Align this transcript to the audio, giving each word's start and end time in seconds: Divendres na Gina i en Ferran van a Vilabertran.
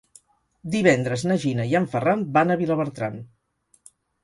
Divendres 0.75 1.25
na 1.33 1.37
Gina 1.43 1.67
i 1.73 1.77
en 1.81 1.87
Ferran 1.93 2.25
van 2.39 2.51
a 2.55 2.59
Vilabertran. 2.65 3.23